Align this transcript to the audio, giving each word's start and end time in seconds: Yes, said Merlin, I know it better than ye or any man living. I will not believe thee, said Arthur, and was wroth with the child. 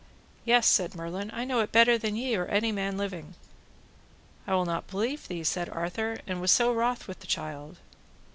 Yes, 0.45 0.65
said 0.65 0.95
Merlin, 0.95 1.29
I 1.31 1.45
know 1.45 1.59
it 1.59 1.71
better 1.71 1.95
than 1.95 2.15
ye 2.15 2.35
or 2.35 2.47
any 2.47 2.71
man 2.71 2.97
living. 2.97 3.35
I 4.47 4.55
will 4.55 4.65
not 4.65 4.87
believe 4.87 5.27
thee, 5.27 5.43
said 5.43 5.69
Arthur, 5.69 6.17
and 6.25 6.41
was 6.41 6.59
wroth 6.59 7.07
with 7.07 7.19
the 7.19 7.27
child. 7.27 7.77